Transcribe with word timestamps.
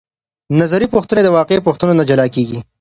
نظري 0.61 0.85
پوښتنې 0.93 1.21
له 1.23 1.31
واقعي 1.37 1.65
پوښتنو 1.67 1.93
نه 1.99 2.03
جلا 2.09 2.25
کیږي. 2.35 2.59